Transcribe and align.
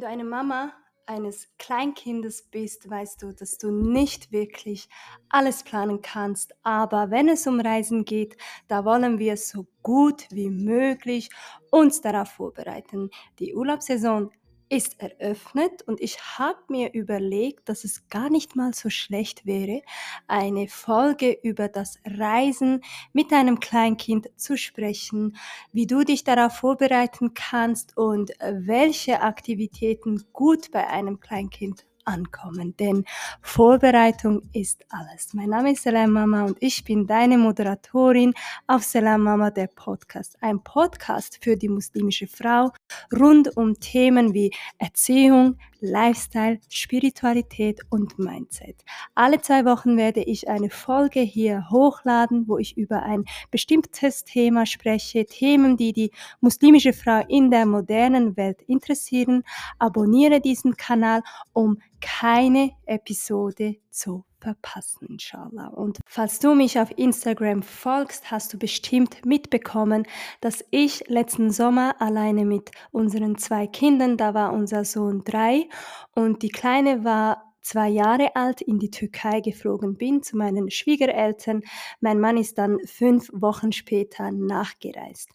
Wenn 0.00 0.06
du 0.06 0.12
eine 0.14 0.24
Mama 0.24 0.72
eines 1.04 1.46
Kleinkindes 1.58 2.48
bist, 2.50 2.88
weißt 2.88 3.20
du, 3.20 3.34
dass 3.34 3.58
du 3.58 3.70
nicht 3.70 4.32
wirklich 4.32 4.88
alles 5.28 5.62
planen 5.62 6.00
kannst. 6.00 6.54
Aber 6.62 7.10
wenn 7.10 7.28
es 7.28 7.46
um 7.46 7.60
Reisen 7.60 8.06
geht, 8.06 8.38
da 8.66 8.86
wollen 8.86 9.18
wir 9.18 9.36
so 9.36 9.66
gut 9.82 10.26
wie 10.30 10.48
möglich 10.48 11.28
uns 11.70 12.00
darauf 12.00 12.30
vorbereiten. 12.30 13.10
Die 13.40 13.54
Urlaubssaison 13.54 14.30
ist 14.70 15.00
eröffnet 15.00 15.82
und 15.82 16.00
ich 16.00 16.38
habe 16.38 16.58
mir 16.68 16.94
überlegt, 16.94 17.68
dass 17.68 17.84
es 17.84 18.08
gar 18.08 18.30
nicht 18.30 18.54
mal 18.54 18.72
so 18.72 18.88
schlecht 18.88 19.44
wäre, 19.44 19.82
eine 20.28 20.68
Folge 20.68 21.36
über 21.42 21.68
das 21.68 21.98
Reisen 22.06 22.82
mit 23.12 23.32
einem 23.32 23.58
Kleinkind 23.58 24.30
zu 24.36 24.56
sprechen, 24.56 25.36
wie 25.72 25.86
du 25.86 26.04
dich 26.04 26.22
darauf 26.22 26.54
vorbereiten 26.54 27.34
kannst 27.34 27.96
und 27.96 28.30
welche 28.40 29.20
Aktivitäten 29.22 30.24
gut 30.32 30.70
bei 30.70 30.86
einem 30.86 31.18
Kleinkind 31.18 31.84
ankommen, 32.10 32.76
denn 32.76 33.04
Vorbereitung 33.40 34.42
ist 34.52 34.84
alles. 34.90 35.32
Mein 35.32 35.50
Name 35.50 35.72
ist 35.72 35.84
Selam 35.84 36.12
Mama 36.12 36.44
und 36.44 36.56
ich 36.60 36.84
bin 36.84 37.06
deine 37.06 37.38
Moderatorin 37.38 38.34
auf 38.66 38.82
Selam 38.82 39.22
Mama, 39.22 39.50
der 39.50 39.68
Podcast. 39.68 40.36
Ein 40.40 40.62
Podcast 40.62 41.38
für 41.42 41.56
die 41.56 41.68
muslimische 41.68 42.26
Frau 42.26 42.72
rund 43.16 43.56
um 43.56 43.78
Themen 43.78 44.34
wie 44.34 44.52
Erziehung, 44.78 45.56
Lifestyle, 45.80 46.58
Spiritualität 46.68 47.80
und 47.90 48.18
Mindset. 48.18 48.84
Alle 49.14 49.40
zwei 49.40 49.64
Wochen 49.64 49.96
werde 49.96 50.22
ich 50.22 50.48
eine 50.48 50.70
Folge 50.70 51.20
hier 51.20 51.68
hochladen, 51.70 52.48
wo 52.48 52.58
ich 52.58 52.76
über 52.76 53.02
ein 53.02 53.24
bestimmtes 53.50 54.24
Thema 54.24 54.66
spreche, 54.66 55.26
Themen, 55.26 55.76
die 55.76 55.92
die 55.92 56.10
muslimische 56.40 56.92
Frau 56.92 57.24
in 57.28 57.50
der 57.50 57.66
modernen 57.66 58.36
Welt 58.36 58.62
interessieren. 58.62 59.42
Abonniere 59.78 60.40
diesen 60.40 60.76
Kanal, 60.76 61.22
um 61.52 61.78
keine 62.00 62.70
Episode 62.86 63.76
zu 63.90 64.24
verpassen, 64.40 65.06
inshallah. 65.08 65.68
Und 65.68 65.98
falls 66.06 66.38
du 66.38 66.54
mich 66.54 66.78
auf 66.78 66.96
Instagram 66.96 67.62
folgst, 67.62 68.30
hast 68.30 68.52
du 68.52 68.58
bestimmt 68.58 69.24
mitbekommen, 69.24 70.06
dass 70.40 70.64
ich 70.70 71.08
letzten 71.08 71.50
Sommer 71.50 72.00
alleine 72.00 72.44
mit 72.44 72.70
unseren 72.90 73.36
zwei 73.38 73.66
Kindern, 73.66 74.16
da 74.16 74.34
war 74.34 74.52
unser 74.52 74.84
Sohn 74.84 75.22
drei 75.24 75.68
und 76.14 76.42
die 76.42 76.48
Kleine 76.48 77.04
war 77.04 77.49
zwei 77.60 77.88
Jahre 77.88 78.34
alt 78.36 78.60
in 78.60 78.78
die 78.78 78.90
Türkei 78.90 79.40
geflogen 79.40 79.96
bin 79.96 80.22
zu 80.22 80.36
meinen 80.36 80.70
Schwiegereltern. 80.70 81.62
Mein 82.00 82.20
Mann 82.20 82.36
ist 82.36 82.58
dann 82.58 82.78
fünf 82.84 83.30
Wochen 83.32 83.72
später 83.72 84.30
nachgereist. 84.30 85.30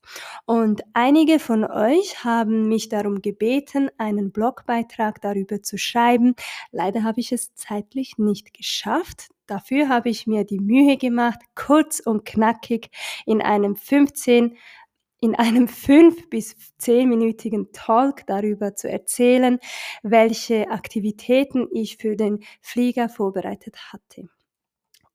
Und 0.46 0.82
einige 0.94 1.40
von 1.40 1.64
euch 1.64 2.24
haben 2.24 2.68
mich 2.68 2.90
darum 2.90 3.22
gebeten, 3.22 3.90
einen 3.98 4.32
Blogbeitrag 4.32 5.22
darüber 5.22 5.62
zu 5.62 5.78
schreiben. 5.78 6.36
Leider 6.72 7.04
habe 7.04 7.20
ich 7.20 7.32
es 7.32 7.54
zeitlich 7.56 8.18
nicht 8.18 8.54
geschafft. 8.54 9.30
Dafür 9.48 9.90
habe 9.90 10.10
ich 10.10 10.26
mir 10.26 10.44
die 10.44 10.60
Mühe 10.60 10.98
gemacht, 10.98 11.40
kurz 11.54 12.00
und 12.00 12.26
knackig 12.26 12.90
in 13.28 13.42
einem 13.42 13.76
15 13.76 14.58
in 15.26 15.34
einem 15.34 15.68
fünf 15.68 16.30
bis 16.30 16.56
zehnminütigen 16.78 17.72
Talk 17.74 18.28
darüber 18.28 18.76
zu 18.76 18.88
erzählen, 18.88 19.58
welche 20.04 20.70
Aktivitäten 20.70 21.68
ich 21.74 21.98
für 21.98 22.16
den 22.16 22.44
Flieger 22.62 23.10
vorbereitet 23.10 23.76
hatte. 23.92 24.30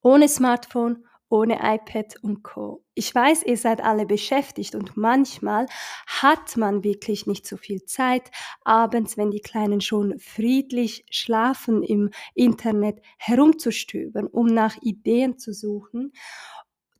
Ohne 0.02 0.28
Smartphone, 0.28 1.04
ohne 1.28 1.60
iPad 1.62 2.16
und 2.22 2.42
Co. 2.42 2.82
Ich 2.94 3.14
weiß, 3.14 3.44
ihr 3.44 3.56
seid 3.56 3.82
alle 3.82 4.04
beschäftigt 4.04 4.74
und 4.74 4.96
manchmal 4.96 5.66
hat 6.08 6.56
man 6.56 6.82
wirklich 6.82 7.28
nicht 7.28 7.46
so 7.46 7.56
viel 7.56 7.84
Zeit, 7.84 8.32
abends, 8.64 9.16
wenn 9.16 9.30
die 9.30 9.40
Kleinen 9.40 9.80
schon 9.80 10.18
friedlich 10.18 11.04
schlafen, 11.08 11.84
im 11.84 12.10
Internet 12.34 13.00
herumzustöbern, 13.16 14.26
um 14.26 14.46
nach 14.46 14.76
Ideen 14.82 15.38
zu 15.38 15.52
suchen. 15.52 16.12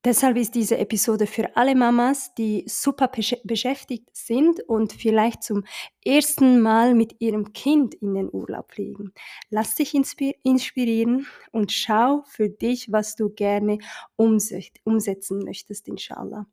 Deshalb 0.02 0.38
ist 0.38 0.54
diese 0.54 0.78
Episode 0.78 1.26
für 1.26 1.56
alle 1.56 1.74
Mamas, 1.74 2.32
die 2.34 2.64
super 2.66 3.10
beschäftigt 3.44 4.08
sind 4.14 4.60
und 4.66 4.94
vielleicht 4.94 5.42
zum 5.42 5.64
ersten 6.02 6.62
Mal 6.62 6.94
mit 6.94 7.20
ihrem 7.20 7.52
Kind 7.52 7.94
in 7.96 8.14
den 8.14 8.30
Urlaub 8.32 8.72
fliegen. 8.72 9.12
Lass 9.50 9.74
dich 9.74 9.94
inspirieren 9.94 11.26
und 11.52 11.70
schau 11.70 12.22
für 12.28 12.48
dich, 12.48 12.90
was 12.90 13.14
du 13.14 13.28
gerne 13.28 13.78
umsetzen 14.16 15.44
möchtest, 15.44 15.86
inshallah. 15.86 16.46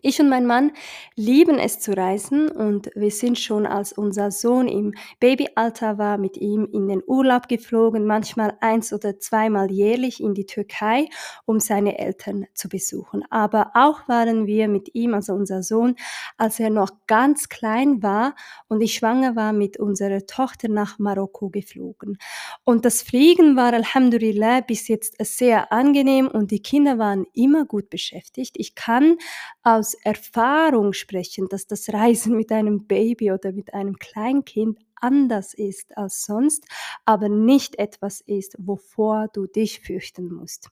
Ich 0.00 0.20
und 0.20 0.28
mein 0.28 0.46
Mann 0.46 0.70
lieben 1.16 1.58
es 1.58 1.80
zu 1.80 1.96
reisen 1.96 2.48
und 2.48 2.90
wir 2.94 3.10
sind 3.10 3.36
schon, 3.36 3.66
als 3.66 3.92
unser 3.92 4.30
Sohn 4.30 4.68
im 4.68 4.94
Babyalter 5.18 5.98
war, 5.98 6.18
mit 6.18 6.36
ihm 6.36 6.68
in 6.72 6.86
den 6.86 7.02
Urlaub 7.04 7.48
geflogen, 7.48 8.06
manchmal 8.06 8.56
eins 8.60 8.92
oder 8.92 9.18
zweimal 9.18 9.72
jährlich 9.72 10.22
in 10.22 10.34
die 10.34 10.46
Türkei, 10.46 11.08
um 11.46 11.58
seine 11.58 11.98
Eltern 11.98 12.46
zu 12.54 12.68
besuchen. 12.68 13.24
Aber 13.30 13.72
auch 13.74 14.06
waren 14.06 14.46
wir 14.46 14.68
mit 14.68 14.94
ihm, 14.94 15.14
also 15.14 15.32
unser 15.34 15.64
Sohn, 15.64 15.96
als 16.36 16.60
er 16.60 16.70
noch 16.70 16.90
ganz 17.08 17.48
klein 17.48 18.00
war 18.00 18.36
und 18.68 18.80
ich 18.80 18.94
schwanger 18.94 19.34
war, 19.34 19.52
mit 19.52 19.78
unserer 19.78 20.26
Tochter 20.26 20.68
nach 20.68 21.00
Marokko 21.00 21.50
geflogen. 21.50 22.18
Und 22.62 22.84
das 22.84 23.02
Fliegen 23.02 23.56
war 23.56 23.72
Alhamdulillah 23.72 24.60
bis 24.60 24.86
jetzt 24.86 25.16
sehr 25.18 25.72
angenehm 25.72 26.28
und 26.28 26.52
die 26.52 26.62
Kinder 26.62 26.98
waren 26.98 27.26
immer 27.34 27.64
gut 27.64 27.90
beschäftigt. 27.90 28.54
Ich 28.58 28.76
kann 28.76 29.16
aus 29.62 29.87
aus 29.88 29.94
Erfahrung 29.94 30.92
sprechen, 30.92 31.48
dass 31.48 31.66
das 31.66 31.88
Reisen 31.88 32.36
mit 32.36 32.52
einem 32.52 32.86
Baby 32.86 33.32
oder 33.32 33.52
mit 33.52 33.72
einem 33.72 33.98
Kleinkind 33.98 34.78
anders 34.96 35.54
ist 35.54 35.96
als 35.96 36.24
sonst, 36.24 36.66
aber 37.06 37.30
nicht 37.30 37.78
etwas 37.78 38.20
ist, 38.20 38.56
wovor 38.58 39.28
du 39.32 39.46
dich 39.46 39.80
fürchten 39.80 40.30
musst. 40.30 40.68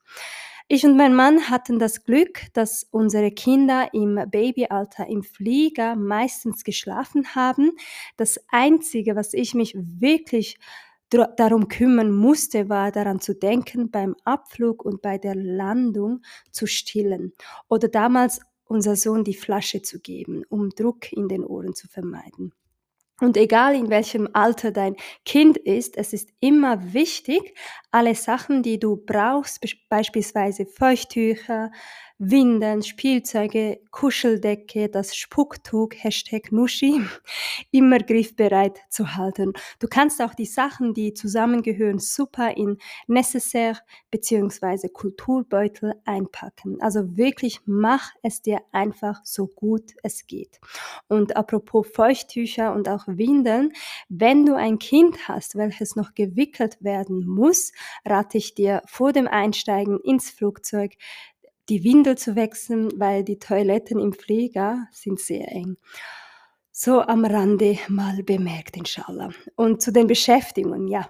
Ich 0.69 0.84
und 0.84 0.97
mein 0.97 1.15
Mann 1.15 1.49
hatten 1.49 1.78
das 1.78 2.04
Glück, 2.04 2.43
dass 2.53 2.84
unsere 2.91 3.31
Kinder 3.31 3.88
im 3.94 4.21
Babyalter 4.28 5.06
im 5.06 5.22
Flieger 5.22 5.97
meistens 5.97 6.65
geschlafen 6.65 7.34
haben. 7.34 7.71
Das 8.16 8.38
Einzige, 8.50 9.16
was 9.16 9.33
ich 9.33 9.54
mich 9.54 9.75
wirklich 9.77 10.59
darum 11.09 11.69
kümmern 11.69 12.12
musste, 12.12 12.69
war 12.69 12.91
daran 12.93 13.21
zu 13.21 13.34
denken, 13.34 13.91
beim 13.91 14.15
Abflug 14.25 14.84
und 14.84 15.00
bei 15.00 15.16
der 15.16 15.37
Landung 15.37 16.21
zu 16.50 16.66
stillen. 16.66 17.33
Oder 17.69 17.88
damals 17.88 18.41
unser 18.66 18.97
Sohn 18.97 19.25
die 19.25 19.34
Flasche 19.34 19.82
zu 19.82 20.00
geben, 20.00 20.43
um 20.49 20.71
Druck 20.71 21.12
in 21.12 21.28
den 21.28 21.44
Ohren 21.44 21.75
zu 21.75 21.88
vermeiden. 21.88 22.53
Und 23.21 23.38
egal 23.38 23.75
in 23.75 23.88
welchem 23.88 24.28
Alter 24.34 24.72
dein 24.72 24.94
Kind 25.25 25.56
ist, 25.56 25.97
es 25.97 26.12
ist 26.12 26.28
immer 26.41 26.93
wichtig, 26.93 27.54
alle 27.91 28.15
Sachen, 28.15 28.62
die 28.62 28.78
du 28.78 28.97
brauchst, 28.97 29.65
beispielsweise 29.88 30.66
Feuchttücher, 30.66 31.71
Windeln, 32.19 32.82
Spielzeuge, 32.82 33.78
Kuscheldecke, 33.91 34.88
das 34.88 35.15
Spucktuch, 35.15 35.91
Hashtag 35.94 36.50
Nuschi, 36.50 37.03
immer 37.72 37.99
griffbereit 37.99 38.78
zu 38.88 39.16
halten. 39.16 39.53
Du 39.81 39.87
kannst 39.87 40.22
auch 40.22 40.34
die 40.34 40.47
Sachen, 40.47 40.94
die 40.94 41.12
zusammengehören, 41.12 41.99
super 41.99 42.56
in 42.56 42.78
Necessaire 43.06 43.78
bzw. 44.10 44.88
Kulturbeutel 44.88 45.94
einpacken. 46.06 46.81
Also 46.81 47.19
wirklich 47.19 47.60
mach 47.66 48.12
es 48.22 48.41
dir 48.41 48.60
einfach 48.72 49.21
so 49.22 49.47
gut 49.47 49.93
es 50.03 50.27
geht. 50.27 50.59
Und 51.09 51.37
apropos 51.37 51.87
Feuchttücher 51.87 52.72
und 52.72 52.88
auch 52.88 53.04
Windeln, 53.06 53.72
wenn 54.09 54.47
du 54.47 54.54
ein 54.54 54.78
Kind 54.78 55.28
hast, 55.28 55.56
welches 55.56 55.97
noch 55.97 56.15
gewickelt 56.15 56.78
werden 56.81 57.27
muss, 57.27 57.72
rate 58.06 58.38
ich 58.38 58.54
dir 58.54 58.81
vor 58.87 59.12
dem 59.12 59.28
Einsteigen 59.28 60.00
ins 60.00 60.31
Flugzeug 60.31 60.94
die 61.69 61.84
Windel 61.84 62.16
zu 62.16 62.36
wechseln, 62.36 62.91
weil 62.98 63.24
die 63.24 63.39
Toiletten 63.39 64.01
im 64.01 64.13
Flieger 64.13 64.86
sind 64.92 65.21
sehr 65.21 65.48
eng. 65.53 65.77
So 66.71 67.01
am 67.01 67.24
Rande 67.24 67.78
mal 67.89 68.22
bemerkt, 68.22 68.77
inshallah. 68.77 69.30
Und 69.57 69.80
zu 69.80 69.92
den 69.92 70.07
Beschäftigungen, 70.07 70.89
ja. 70.89 71.09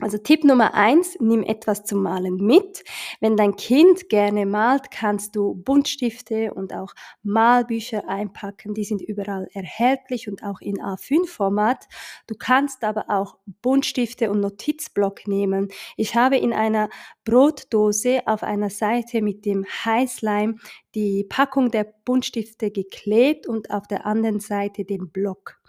Also 0.00 0.18
Tipp 0.18 0.42
Nummer 0.42 0.74
eins, 0.74 1.16
nimm 1.20 1.44
etwas 1.44 1.84
zum 1.84 2.02
Malen 2.02 2.36
mit. 2.36 2.82
Wenn 3.20 3.36
dein 3.36 3.54
Kind 3.54 4.08
gerne 4.08 4.44
malt, 4.44 4.90
kannst 4.90 5.36
du 5.36 5.54
Buntstifte 5.54 6.52
und 6.52 6.72
auch 6.74 6.94
Malbücher 7.22 8.08
einpacken. 8.08 8.74
Die 8.74 8.82
sind 8.82 9.00
überall 9.00 9.48
erhältlich 9.52 10.28
und 10.28 10.42
auch 10.42 10.60
in 10.60 10.78
A5-Format. 10.78 11.86
Du 12.26 12.34
kannst 12.36 12.82
aber 12.82 13.04
auch 13.08 13.36
Buntstifte 13.62 14.32
und 14.32 14.40
Notizblock 14.40 15.28
nehmen. 15.28 15.68
Ich 15.96 16.16
habe 16.16 16.38
in 16.38 16.52
einer 16.52 16.88
Brotdose 17.24 18.22
auf 18.26 18.42
einer 18.42 18.70
Seite 18.70 19.22
mit 19.22 19.46
dem 19.46 19.64
Heißleim 19.64 20.58
die 20.96 21.24
Packung 21.28 21.70
der 21.70 21.84
Buntstifte 22.04 22.72
geklebt 22.72 23.46
und 23.46 23.70
auf 23.70 23.86
der 23.86 24.06
anderen 24.06 24.40
Seite 24.40 24.84
den 24.84 25.10
Block. 25.10 25.60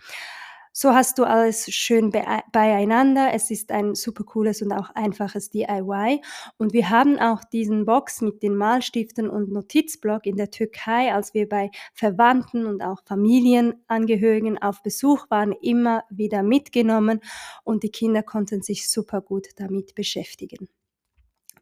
So 0.78 0.94
hast 0.94 1.20
du 1.20 1.24
alles 1.24 1.74
schön 1.74 2.12
beieinander. 2.52 3.30
Es 3.34 3.50
ist 3.50 3.72
ein 3.72 3.96
super 3.96 4.26
cooles 4.26 4.62
und 4.62 4.74
auch 4.74 4.90
einfaches 4.90 5.50
DIY. 5.50 6.22
Und 6.58 6.74
wir 6.74 6.90
haben 6.90 7.18
auch 7.18 7.46
diesen 7.46 7.86
Box 7.86 8.20
mit 8.20 8.44
den 8.44 8.58
Malstiften 8.58 9.30
und 9.30 9.54
Notizblock 9.54 10.26
in 10.26 10.36
der 10.36 10.52
Türkei, 10.52 11.14
als 11.14 11.34
wir 11.34 11.48
bei 11.48 11.72
Verwandten 11.94 12.66
und 12.66 12.82
auch 12.82 13.02
Familienangehörigen 13.06 14.62
auf 14.62 14.84
Besuch 14.84 15.28
waren, 15.30 15.54
immer 15.54 16.04
wieder 16.10 16.44
mitgenommen 16.44 17.22
und 17.64 17.84
die 17.84 17.92
Kinder 17.92 18.22
konnten 18.22 18.62
sich 18.62 18.90
super 18.90 19.22
gut 19.22 19.48
damit 19.56 19.96
beschäftigen. 19.96 20.68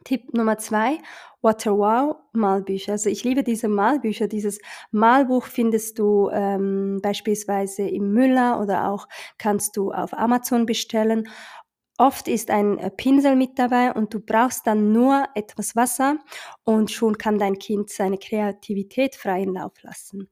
Tipp 0.04 0.34
Nummer 0.34 0.58
zwei, 0.58 1.00
Water 1.42 1.78
Wow 1.78 2.16
Malbücher. 2.34 2.94
Also 2.94 3.10
ich 3.10 3.24
liebe 3.24 3.44
diese 3.44 3.68
Malbücher. 3.68 4.28
Dieses 4.28 4.60
Malbuch 4.92 5.46
findest 5.46 6.00
du 6.00 6.30
ähm, 6.32 7.00
beispielsweise 7.02 7.84
im 7.84 8.14
Müller 8.14 8.62
oder 8.62 8.90
auch 8.90 9.08
kannst 9.38 9.78
du 9.78 9.92
auf 9.92 10.14
Amazon 10.14 10.66
bestellen. 10.66 11.28
Oft 11.98 12.28
ist 12.28 12.50
ein 12.50 12.80
äh, 12.80 12.90
Pinsel 12.90 13.36
mit 13.36 13.60
dabei 13.60 13.92
und 13.94 14.14
du 14.14 14.20
brauchst 14.20 14.66
dann 14.66 14.92
nur 14.92 15.26
etwas 15.36 15.76
Wasser 15.76 16.18
und 16.64 16.92
schon 16.92 17.18
kann 17.18 17.38
dein 17.38 17.60
Kind 17.60 17.90
seine 17.90 18.18
Kreativität 18.18 19.16
freien 19.16 19.54
Lauf 19.54 19.74
lassen. 19.84 20.30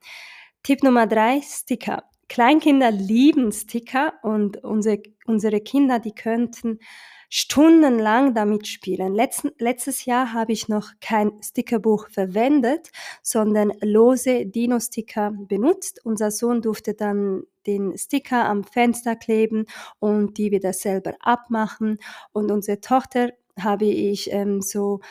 Tipp 0.63 0.83
Nummer 0.83 1.07
drei, 1.07 1.41
Sticker. 1.41 2.03
Kleinkinder 2.31 2.91
lieben 2.91 3.51
Sticker 3.51 4.13
und 4.21 4.63
unsere, 4.63 5.03
unsere 5.25 5.59
Kinder, 5.59 5.99
die 5.99 6.15
könnten 6.15 6.79
stundenlang 7.27 8.33
damit 8.33 8.69
spielen. 8.69 9.13
Letzten, 9.13 9.51
letztes 9.57 10.05
Jahr 10.05 10.31
habe 10.31 10.53
ich 10.53 10.69
noch 10.69 10.91
kein 11.01 11.33
Stickerbuch 11.43 12.07
verwendet, 12.09 12.89
sondern 13.21 13.73
lose 13.81 14.45
Dino-Sticker 14.45 15.33
benutzt. 15.33 16.05
Unser 16.05 16.31
Sohn 16.31 16.61
durfte 16.61 16.93
dann 16.93 17.43
den 17.67 17.97
Sticker 17.97 18.45
am 18.45 18.63
Fenster 18.63 19.17
kleben 19.17 19.65
und 19.99 20.37
die 20.37 20.51
wieder 20.51 20.71
selber 20.71 21.15
abmachen. 21.19 21.97
Und 22.31 22.49
unsere 22.49 22.79
Tochter 22.79 23.33
habe 23.59 23.87
ich 23.87 24.31
ähm, 24.31 24.61
so 24.61 25.01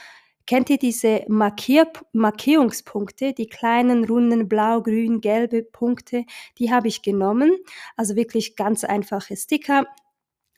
Kennt 0.51 0.69
ihr 0.69 0.79
diese 0.79 1.25
Markier 1.29 1.87
Markierungspunkte, 2.13 3.35
die 3.35 3.47
kleinen, 3.47 4.05
runden, 4.05 4.49
blau, 4.49 4.83
grün, 4.83 5.21
gelbe 5.21 5.63
Punkte? 5.63 6.25
Die 6.59 6.73
habe 6.73 6.89
ich 6.89 7.03
genommen. 7.03 7.57
Also 7.97 8.17
wirklich 8.17 8.57
ganz 8.57 8.83
einfache 8.83 9.37
Sticker 9.37 9.87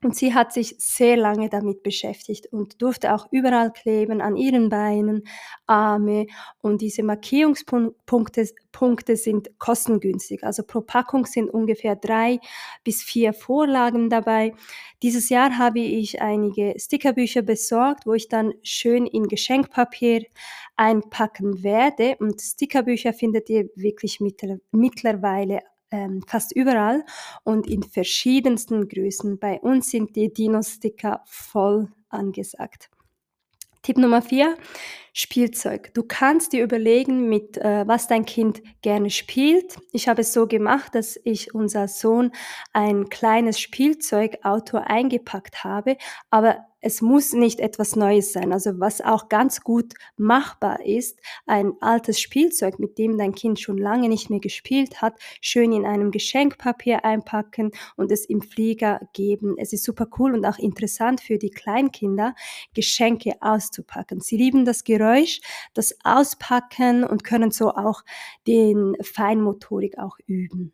und 0.02 0.16
sie 0.16 0.34
hat 0.34 0.52
sich 0.52 0.74
sehr 0.78 1.16
lange 1.16 1.48
damit 1.48 1.82
beschäftigt 1.82 2.46
und 2.52 2.82
durfte 2.82 3.14
auch 3.14 3.28
überall 3.30 3.72
kleben, 3.72 4.20
an 4.20 4.36
ihren 4.36 4.68
Beinen, 4.68 5.24
Arme. 5.66 6.26
Und 6.60 6.80
diese 6.80 7.02
Markierungspunkte 7.02 8.48
Punkte 8.72 9.16
sind 9.16 9.58
kostengünstig. 9.58 10.42
Also 10.44 10.64
pro 10.64 10.80
Packung 10.80 11.26
sind 11.26 11.50
ungefähr 11.50 11.94
drei 11.94 12.40
bis 12.84 13.02
vier 13.02 13.32
Vorlagen 13.32 14.10
dabei. 14.10 14.54
Dieses 15.02 15.28
Jahr 15.28 15.58
habe 15.58 15.80
ich 15.80 16.20
einige 16.20 16.74
Stickerbücher 16.78 17.42
besorgt, 17.42 18.06
wo 18.06 18.14
ich 18.14 18.28
dann 18.28 18.54
schön 18.62 19.06
in 19.06 19.28
Geschenkpapier 19.28 20.24
einpacken 20.76 21.62
werde. 21.62 22.16
Und 22.18 22.40
Stickerbücher 22.40 23.12
findet 23.12 23.48
ihr 23.50 23.68
wirklich 23.76 24.20
mittlerweile 24.72 25.60
ähm, 25.92 26.22
fast 26.26 26.52
überall 26.56 27.04
und 27.44 27.68
in 27.68 27.82
verschiedensten 27.82 28.88
Größen. 28.88 29.38
Bei 29.38 29.60
uns 29.60 29.90
sind 29.90 30.16
die 30.16 30.32
Dino-Sticker 30.32 31.22
voll 31.26 31.92
angesagt. 32.08 32.90
Tipp 33.82 33.98
Nummer 33.98 34.22
vier, 34.22 34.56
Spielzeug. 35.12 35.92
Du 35.94 36.02
kannst 36.02 36.52
dir 36.52 36.64
überlegen, 36.64 37.28
mit 37.28 37.58
äh, 37.58 37.86
was 37.86 38.08
dein 38.08 38.24
Kind 38.24 38.62
gerne 38.80 39.10
spielt. 39.10 39.76
Ich 39.92 40.08
habe 40.08 40.22
es 40.22 40.32
so 40.32 40.46
gemacht, 40.46 40.94
dass 40.94 41.20
ich 41.24 41.54
unser 41.54 41.86
Sohn 41.88 42.32
ein 42.72 43.08
kleines 43.10 43.60
Spielzeugauto 43.60 44.78
eingepackt 44.78 45.64
habe, 45.64 45.96
aber 46.30 46.66
es 46.82 47.00
muss 47.00 47.32
nicht 47.32 47.60
etwas 47.60 47.94
Neues 47.96 48.32
sein. 48.32 48.52
Also 48.52 48.80
was 48.80 49.00
auch 49.00 49.28
ganz 49.28 49.62
gut 49.62 49.94
machbar 50.16 50.84
ist, 50.84 51.20
ein 51.46 51.74
altes 51.80 52.20
Spielzeug, 52.20 52.80
mit 52.80 52.98
dem 52.98 53.16
dein 53.16 53.34
Kind 53.34 53.60
schon 53.60 53.78
lange 53.78 54.08
nicht 54.08 54.30
mehr 54.30 54.40
gespielt 54.40 55.00
hat, 55.00 55.14
schön 55.40 55.72
in 55.72 55.86
einem 55.86 56.10
Geschenkpapier 56.10 57.04
einpacken 57.04 57.70
und 57.96 58.10
es 58.10 58.26
im 58.26 58.42
Flieger 58.42 59.00
geben. 59.12 59.54
Es 59.58 59.72
ist 59.72 59.84
super 59.84 60.08
cool 60.18 60.34
und 60.34 60.44
auch 60.44 60.58
interessant 60.58 61.20
für 61.20 61.38
die 61.38 61.50
Kleinkinder, 61.50 62.34
Geschenke 62.74 63.34
auszupacken. 63.40 64.20
Sie 64.20 64.36
lieben 64.36 64.64
das 64.64 64.82
Geräusch, 64.82 65.01
das 65.74 65.94
Auspacken 66.04 67.04
und 67.04 67.24
können 67.24 67.50
so 67.50 67.70
auch 67.70 68.02
den 68.46 68.96
Feinmotorik 69.02 69.98
auch 69.98 70.16
üben. 70.26 70.72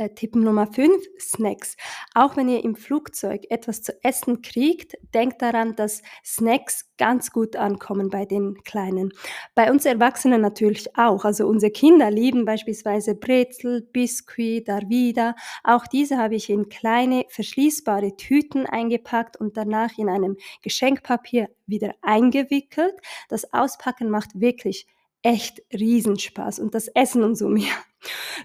Äh, 0.00 0.14
Tipp 0.14 0.34
Nummer 0.34 0.66
5, 0.66 0.96
Snacks. 1.18 1.76
Auch 2.14 2.34
wenn 2.34 2.48
ihr 2.48 2.64
im 2.64 2.74
Flugzeug 2.74 3.42
etwas 3.50 3.82
zu 3.82 3.92
essen 4.02 4.40
kriegt, 4.40 4.96
denkt 5.12 5.42
daran, 5.42 5.76
dass 5.76 6.00
Snacks 6.24 6.88
ganz 6.96 7.30
gut 7.32 7.54
ankommen 7.54 8.08
bei 8.08 8.24
den 8.24 8.54
Kleinen. 8.64 9.12
Bei 9.54 9.70
uns 9.70 9.84
Erwachsenen 9.84 10.40
natürlich 10.40 10.96
auch. 10.96 11.26
Also 11.26 11.46
unsere 11.46 11.70
Kinder 11.70 12.10
lieben 12.10 12.46
beispielsweise 12.46 13.14
Brezel, 13.14 13.82
Biskuit, 13.92 14.66
Darvida. 14.66 15.34
Auch 15.64 15.86
diese 15.86 16.16
habe 16.16 16.34
ich 16.34 16.48
in 16.48 16.70
kleine 16.70 17.26
verschließbare 17.28 18.16
Tüten 18.16 18.64
eingepackt 18.64 19.36
und 19.36 19.58
danach 19.58 19.98
in 19.98 20.08
einem 20.08 20.38
Geschenkpapier 20.62 21.50
wieder 21.66 21.94
eingewickelt. 22.00 22.94
Das 23.28 23.52
Auspacken 23.52 24.08
macht 24.08 24.40
wirklich 24.40 24.86
echt 25.22 25.62
Riesenspaß 25.72 26.58
und 26.58 26.74
das 26.74 26.88
Essen 26.88 27.22
umso 27.22 27.48
mehr. 27.48 27.74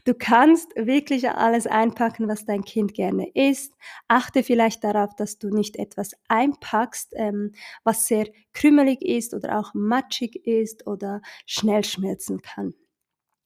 Du 0.03 0.13
kannst 0.13 0.75
wirklich 0.75 1.29
alles 1.29 1.65
einpacken, 1.65 2.27
was 2.27 2.45
dein 2.45 2.65
Kind 2.65 2.93
gerne 2.93 3.29
isst. 3.33 3.73
Achte 4.09 4.43
vielleicht 4.43 4.83
darauf, 4.83 5.15
dass 5.15 5.37
du 5.37 5.49
nicht 5.49 5.77
etwas 5.77 6.11
einpackst, 6.27 7.13
ähm, 7.15 7.53
was 7.83 8.07
sehr 8.07 8.27
krümelig 8.53 9.01
ist 9.01 9.33
oder 9.33 9.57
auch 9.57 9.73
matschig 9.73 10.45
ist 10.45 10.85
oder 10.87 11.21
schnell 11.45 11.85
schmelzen 11.85 12.41
kann. 12.41 12.73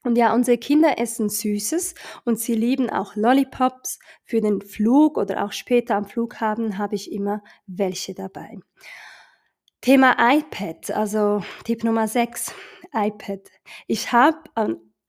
Und 0.03 0.17
ja, 0.17 0.33
unsere 0.33 0.57
Kinder 0.57 0.97
essen 0.97 1.29
Süßes 1.29 1.93
und 2.23 2.39
sie 2.39 2.55
lieben 2.55 2.89
auch 2.89 3.15
Lollipops. 3.15 3.99
Für 4.23 4.41
den 4.41 4.61
Flug 4.61 5.17
oder 5.17 5.43
auch 5.43 5.51
später 5.51 5.95
am 5.95 6.05
Flughafen 6.05 6.77
habe 6.77 6.95
ich 6.95 7.11
immer 7.11 7.43
welche 7.67 8.13
dabei. 8.13 8.59
Thema 9.81 10.15
iPad, 10.19 10.91
also 10.91 11.43
Tipp 11.63 11.83
Nummer 11.83 12.07
6, 12.07 12.53
iPad. 12.93 13.41
Ich 13.87 14.11
habe 14.11 14.37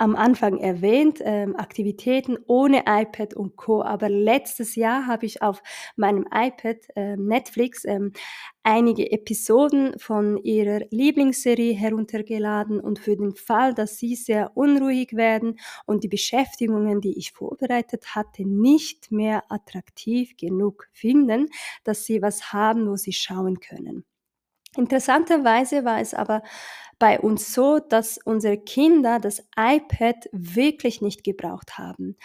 am 0.01 0.17
Anfang 0.17 0.57
erwähnt, 0.57 1.19
ähm, 1.23 1.55
Aktivitäten 1.57 2.39
ohne 2.47 2.85
iPad 2.87 3.35
und 3.35 3.57
Co. 3.57 3.83
Aber 3.83 4.09
letztes 4.09 4.75
Jahr 4.75 5.07
habe 5.07 5.27
ich 5.27 5.43
auf 5.43 5.63
meinem 5.95 6.25
iPad 6.33 6.79
äh, 6.97 7.17
Netflix 7.19 7.85
ähm, 7.85 8.15
einige 8.63 9.13
Episoden 9.13 9.99
von 9.99 10.39
ihrer 10.39 10.87
Lieblingsserie 10.91 11.75
heruntergeladen 11.75 12.81
und 12.81 12.99
für 12.99 13.15
den 13.15 13.35
Fall, 13.35 13.75
dass 13.75 13.99
sie 13.99 14.15
sehr 14.17 14.57
unruhig 14.57 15.17
werden 15.17 15.59
und 15.85 16.03
die 16.03 16.09
Beschäftigungen, 16.09 17.03
die 17.03 17.19
ich 17.19 17.33
vorbereitet 17.33 18.15
hatte, 18.15 18.49
nicht 18.49 19.13
mehr 19.13 19.45
attraktiv 19.51 20.35
genug 20.39 20.89
finden, 20.95 21.49
dass 21.85 22.07
sie 22.07 22.23
was 22.23 22.55
haben, 22.55 22.89
wo 22.89 22.97
sie 22.97 23.13
schauen 23.13 23.61
können. 23.61 24.07
Interessanterweise 24.77 25.85
war 25.85 26.01
es 26.01 26.15
aber 26.15 26.43
bei 27.01 27.19
uns 27.19 27.55
so, 27.55 27.79
dass 27.79 28.19
unsere 28.25 28.59
Kinder 28.59 29.19
das 29.19 29.43
iPad 29.59 30.29
wirklich 30.33 31.01
nicht 31.01 31.25
gebraucht 31.25 31.79
haben. 31.79 32.17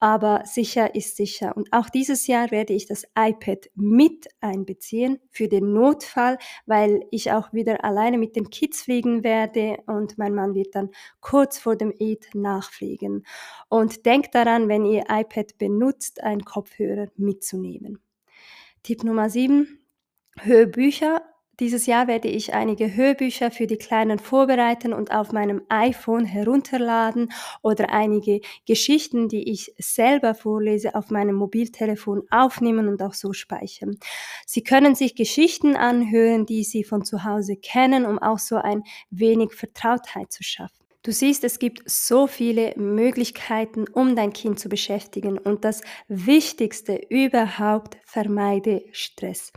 Aber 0.00 0.42
sicher 0.46 0.94
ist 0.94 1.16
sicher. 1.16 1.54
Und 1.54 1.70
auch 1.70 1.90
dieses 1.90 2.26
Jahr 2.26 2.50
werde 2.50 2.72
ich 2.72 2.86
das 2.86 3.04
iPad 3.16 3.68
mit 3.74 4.28
einbeziehen 4.40 5.20
für 5.28 5.48
den 5.48 5.74
Notfall, 5.74 6.38
weil 6.64 7.04
ich 7.10 7.30
auch 7.30 7.52
wieder 7.52 7.84
alleine 7.84 8.16
mit 8.16 8.34
den 8.34 8.48
Kids 8.48 8.82
fliegen 8.82 9.22
werde 9.22 9.76
und 9.86 10.16
mein 10.16 10.34
Mann 10.34 10.54
wird 10.54 10.74
dann 10.74 10.90
kurz 11.20 11.58
vor 11.58 11.76
dem 11.76 11.92
Eid 12.00 12.30
nachfliegen. 12.32 13.26
Und 13.68 14.06
denkt 14.06 14.34
daran, 14.34 14.66
wenn 14.66 14.86
ihr 14.86 15.04
iPad 15.10 15.58
benutzt, 15.58 16.22
einen 16.22 16.44
Kopfhörer 16.46 17.08
mitzunehmen. 17.16 18.02
Tipp 18.82 19.04
Nummer 19.04 19.28
7. 19.28 19.78
Hörbücher 20.40 21.20
dieses 21.60 21.86
Jahr 21.86 22.06
werde 22.06 22.28
ich 22.28 22.54
einige 22.54 22.94
Hörbücher 22.94 23.50
für 23.50 23.66
die 23.66 23.76
Kleinen 23.76 24.18
vorbereiten 24.18 24.92
und 24.92 25.12
auf 25.12 25.32
meinem 25.32 25.62
iPhone 25.68 26.24
herunterladen 26.24 27.32
oder 27.62 27.90
einige 27.90 28.40
Geschichten, 28.66 29.28
die 29.28 29.50
ich 29.50 29.74
selber 29.78 30.34
vorlese, 30.34 30.94
auf 30.94 31.10
meinem 31.10 31.36
Mobiltelefon 31.36 32.22
aufnehmen 32.30 32.88
und 32.88 33.02
auch 33.02 33.14
so 33.14 33.32
speichern. 33.32 33.98
Sie 34.46 34.62
können 34.62 34.94
sich 34.94 35.14
Geschichten 35.14 35.76
anhören, 35.76 36.46
die 36.46 36.64
Sie 36.64 36.84
von 36.84 37.04
zu 37.04 37.24
Hause 37.24 37.56
kennen, 37.56 38.06
um 38.06 38.18
auch 38.18 38.38
so 38.38 38.56
ein 38.56 38.82
wenig 39.10 39.52
Vertrautheit 39.52 40.32
zu 40.32 40.42
schaffen. 40.42 40.81
Du 41.04 41.10
siehst, 41.10 41.42
es 41.42 41.58
gibt 41.58 41.82
so 41.90 42.28
viele 42.28 42.74
Möglichkeiten, 42.76 43.86
um 43.88 44.14
dein 44.14 44.32
Kind 44.32 44.60
zu 44.60 44.68
beschäftigen 44.68 45.36
und 45.36 45.64
das 45.64 45.80
Wichtigste 46.06 46.94
überhaupt, 47.08 47.96
vermeide 48.04 48.84
Stress. 48.92 49.50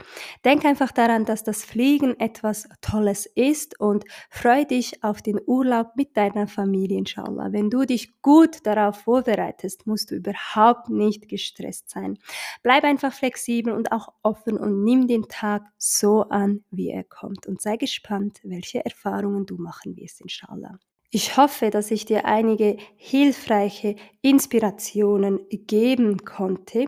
Denk 0.43 0.65
einfach 0.65 0.91
daran, 0.91 1.23
dass 1.23 1.43
das 1.43 1.63
Fliegen 1.63 2.19
etwas 2.19 2.67
Tolles 2.81 3.27
ist 3.27 3.79
und 3.79 4.05
freu 4.31 4.65
dich 4.65 5.03
auf 5.03 5.21
den 5.21 5.39
Urlaub 5.45 5.91
mit 5.95 6.17
deiner 6.17 6.47
Familie, 6.47 6.97
inshallah. 6.97 7.51
Wenn 7.51 7.69
du 7.69 7.85
dich 7.85 8.19
gut 8.23 8.65
darauf 8.65 9.01
vorbereitest, 9.01 9.85
musst 9.85 10.09
du 10.09 10.15
überhaupt 10.15 10.89
nicht 10.89 11.29
gestresst 11.29 11.91
sein. 11.91 12.17
Bleib 12.63 12.83
einfach 12.83 13.13
flexibel 13.13 13.71
und 13.71 13.91
auch 13.91 14.07
offen 14.23 14.57
und 14.57 14.83
nimm 14.83 15.07
den 15.07 15.27
Tag 15.27 15.61
so 15.77 16.23
an, 16.23 16.63
wie 16.71 16.89
er 16.89 17.03
kommt 17.03 17.45
und 17.45 17.61
sei 17.61 17.77
gespannt, 17.77 18.39
welche 18.43 18.83
Erfahrungen 18.83 19.45
du 19.45 19.57
machen 19.57 19.95
wirst, 19.95 20.21
inshallah. 20.21 20.79
Ich 21.15 21.37
hoffe, 21.37 21.69
dass 21.69 21.91
ich 21.91 22.03
dir 22.03 22.25
einige 22.25 22.75
hilfreiche 22.97 23.95
Inspirationen 24.21 25.39
geben 25.49 26.25
konnte. 26.25 26.87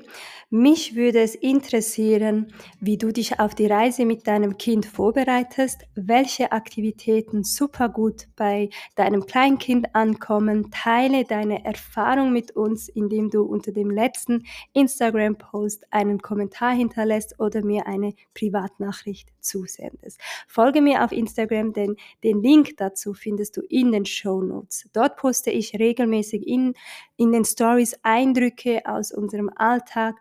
Mich 0.50 0.96
würde 0.96 1.22
es 1.22 1.36
interessieren, 1.36 2.52
wie 2.82 2.98
du 2.98 3.14
dich 3.14 3.40
auf 3.40 3.56
die 3.56 3.68
Reise 3.68 4.06
mit 4.06 4.28
deinem 4.28 4.58
Kind 4.58 4.86
vorbereitest, 4.86 5.84
welche 5.96 6.52
Aktivitäten 6.52 7.46
super 7.46 7.88
gut 7.88 8.28
bei 8.36 8.70
deinem 8.96 9.28
Kleinkind 9.28 9.96
ankommen. 9.96 10.72
Teile 10.72 11.24
deine 11.24 11.64
Erfahrung 11.64 12.34
mit 12.34 12.52
uns, 12.52 12.90
indem 12.90 13.30
du 13.30 13.44
unter 13.44 13.72
dem 13.72 13.92
letzten 13.92 14.46
Instagram-Post 14.74 15.86
einen 15.92 16.22
Kommentar 16.22 16.74
hinterlässt 16.74 17.40
oder 17.40 17.64
mir 17.64 17.88
eine 17.88 18.14
Privatnachricht 18.34 19.30
zusendest. 19.40 20.20
Folge 20.48 20.82
mir 20.82 21.04
auf 21.06 21.12
Instagram, 21.12 21.72
denn 21.72 21.96
den 22.24 22.42
Link 22.42 22.78
dazu 22.78 23.14
findest 23.14 23.58
du 23.58 23.62
in 23.62 23.92
den 23.92 24.06
Show 24.18 24.42
Notes. 24.42 24.90
Dort 24.94 25.18
poste 25.18 25.52
ich 25.52 25.74
regelmäßig 25.74 26.46
in, 26.48 26.74
in 27.16 27.32
den 27.32 27.46
Stories 27.46 27.96
Eindrücke 28.04 28.82
aus 28.86 29.12
unserem 29.12 29.50
Alltag 29.56 30.16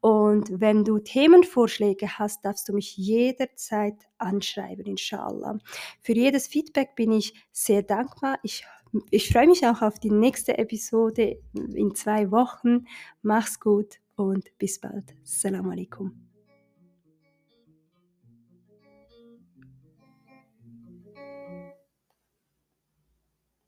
und 0.00 0.60
wenn 0.60 0.84
du 0.84 0.98
Themenvorschläge 0.98 2.18
hast, 2.18 2.44
darfst 2.44 2.68
du 2.68 2.72
mich 2.72 2.96
jederzeit 2.96 3.96
anschreiben, 4.18 4.86
inshallah. 4.86 5.58
Für 6.00 6.12
jedes 6.12 6.46
Feedback 6.46 6.94
bin 6.96 7.12
ich 7.12 7.34
sehr 7.52 7.82
dankbar. 7.82 8.38
Ich 8.42 8.64
ich 9.10 9.30
freue 9.30 9.46
mich 9.46 9.66
auch 9.66 9.80
auf 9.80 9.98
die 9.98 10.10
nächste 10.10 10.58
Episode 10.58 11.40
in 11.54 11.94
zwei 11.94 12.30
Wochen. 12.30 12.86
Mach's 13.22 13.58
gut 13.58 14.00
und 14.16 14.50
bis 14.58 14.80
bald. 14.80 15.14
Assalamu 15.24 15.70
alaikum. 15.70 16.31